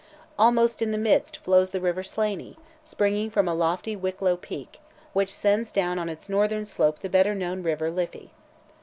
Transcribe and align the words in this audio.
Almost 0.39 0.81
in 0.81 0.89
the 0.91 0.97
midst 0.97 1.37
flows 1.37 1.69
the 1.69 1.79
river 1.79 2.01
Slaney, 2.01 2.57
springing 2.81 3.29
from 3.29 3.47
a 3.47 3.53
lofty 3.53 3.95
Wicklow 3.95 4.35
peak, 4.35 4.79
which 5.13 5.31
sends 5.31 5.71
down 5.71 5.99
on 5.99 6.09
its 6.09 6.27
northern 6.27 6.65
slope 6.65 7.01
the 7.01 7.07
better 7.07 7.35
known 7.35 7.61
river 7.61 7.91
Liffey. 7.91 8.31